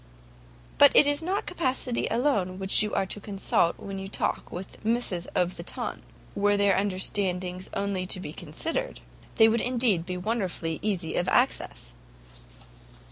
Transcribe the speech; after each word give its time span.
"But 0.79 0.95
it 0.95 1.05
is 1.05 1.21
not 1.21 1.45
capacity 1.45 2.07
alone 2.09 2.59
you 2.71 2.91
are 2.95 3.05
to 3.05 3.19
consult 3.19 3.77
when 3.79 3.99
you 3.99 4.07
talk 4.07 4.51
with 4.51 4.83
misses 4.83 5.27
of 5.35 5.57
the 5.57 5.61
TON; 5.61 6.01
were 6.33 6.57
their 6.57 6.75
understandings 6.75 7.69
only 7.75 8.07
to 8.07 8.19
be 8.19 8.33
considered, 8.33 8.99
they 9.35 9.47
would 9.47 9.61
indeed 9.61 10.03
be 10.07 10.17
wonderfully 10.17 10.79
easy 10.81 11.15
of 11.17 11.27
access! 11.27 11.93